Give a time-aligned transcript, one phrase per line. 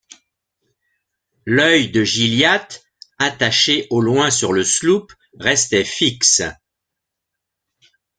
[1.45, 2.81] L’œil de Gilliatt,
[3.19, 6.41] attaché au loin sur le sloop, restait fixe.